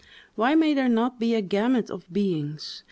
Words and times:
Why 0.33 0.55
may 0.55 0.73
there 0.73 0.89
not 0.89 1.19
be 1.19 1.35
a 1.35 1.41
gamut 1.43 1.91
of 1.91 2.11
beings? 2.11 2.79